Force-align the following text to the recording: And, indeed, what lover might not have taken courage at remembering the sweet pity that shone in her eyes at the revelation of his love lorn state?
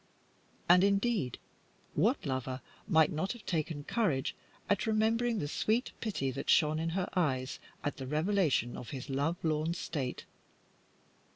And, 0.67 0.83
indeed, 0.83 1.37
what 1.93 2.25
lover 2.25 2.61
might 2.87 3.11
not 3.11 3.33
have 3.33 3.45
taken 3.45 3.83
courage 3.83 4.35
at 4.67 4.87
remembering 4.87 5.37
the 5.37 5.47
sweet 5.47 5.91
pity 6.01 6.31
that 6.31 6.49
shone 6.49 6.79
in 6.79 6.89
her 6.97 7.07
eyes 7.15 7.59
at 7.83 7.97
the 7.97 8.07
revelation 8.07 8.75
of 8.75 8.89
his 8.89 9.11
love 9.11 9.37
lorn 9.43 9.75
state? 9.75 10.25